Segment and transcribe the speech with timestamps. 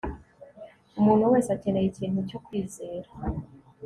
[0.99, 3.09] Umuntu wese akeneye ikintu cyo kwizera